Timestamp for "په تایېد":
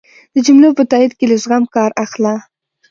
0.77-1.13